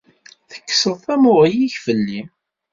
[0.51, 2.21] Tekkseḍ tamuɣli-k fell-i.